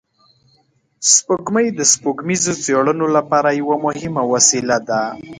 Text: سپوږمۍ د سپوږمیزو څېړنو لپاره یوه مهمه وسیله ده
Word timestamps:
سپوږمۍ 1.13 1.67
د 1.77 1.81
سپوږمیزو 1.93 2.53
څېړنو 2.63 3.07
لپاره 3.17 3.49
یوه 3.59 3.75
مهمه 3.85 4.23
وسیله 4.33 4.77
ده 4.87 5.01